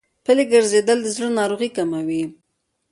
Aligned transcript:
پلي 0.25 0.43
ګرځېدل 0.51 0.97
د 1.03 1.07
زړه 1.15 1.27
ناروغۍ 1.39 1.69
کموي. 1.77 2.23